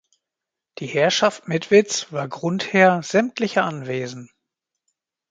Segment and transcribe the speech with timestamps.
[0.79, 4.31] Die Herrschaft Mitwitz war Grundherr sämtlicher Anwesen.